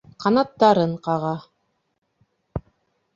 [0.23, 1.33] Ҡанаттарын ҡаға.